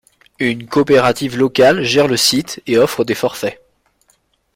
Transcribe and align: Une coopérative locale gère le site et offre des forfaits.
Une 0.39 0.65
coopérative 0.67 1.37
locale 1.37 1.83
gère 1.83 2.07
le 2.07 2.17
site 2.17 2.63
et 2.65 2.79
offre 2.79 3.03
des 3.05 3.13
forfaits. 3.13 3.61